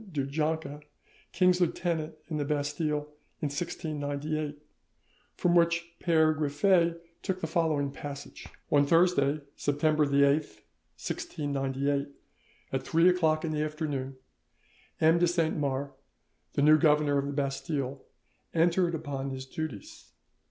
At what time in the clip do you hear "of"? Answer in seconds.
17.19-17.27